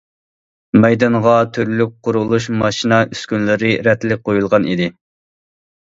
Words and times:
مەيدانغا 0.85 1.33
تۈرلۈك 1.59 1.93
قۇرۇلۇش 2.09 2.49
ماشىنا 2.65 3.01
ئۈسكۈنىلىرى 3.13 3.73
رەتلىك 3.91 4.27
قويۇلغان 4.29 4.71
ئىدى. 4.75 4.93